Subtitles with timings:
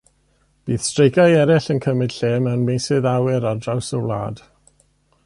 [0.69, 4.43] Bydd streiciau eraill yn cymryd lle mewn meysydd awyr ar draws y wlad.